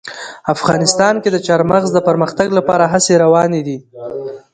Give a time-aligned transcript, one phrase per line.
[0.53, 3.77] افغانستان کې د چار مغز د پرمختګ لپاره هڅې روانې دي.